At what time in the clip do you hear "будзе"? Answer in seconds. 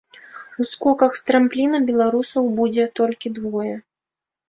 2.59-2.91